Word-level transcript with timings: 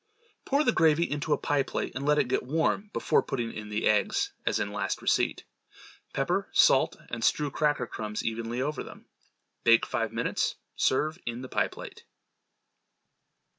Pour 0.45 0.63
the 0.63 0.71
gravy 0.71 1.03
into 1.07 1.31
a 1.31 1.37
pie 1.37 1.61
plate 1.61 1.91
and 1.93 2.03
let 2.07 2.17
it 2.17 2.27
get 2.27 2.41
warm 2.41 2.89
before 2.91 3.21
putting 3.21 3.53
in 3.53 3.69
the 3.69 3.87
eggs 3.87 4.33
as 4.47 4.59
in 4.59 4.73
last 4.73 4.99
receipt. 4.99 5.43
Pepper, 6.11 6.49
salt 6.53 6.95
and 7.11 7.23
strew 7.23 7.51
cracker 7.51 7.85
crumbs 7.85 8.25
evenly 8.25 8.63
over 8.63 8.81
them. 8.81 9.05
Bake 9.63 9.85
five 9.85 10.11
minutes. 10.11 10.55
Serve 10.75 11.19
in 11.27 11.43
the 11.43 11.49
pie 11.49 11.67
plate. 11.67 12.03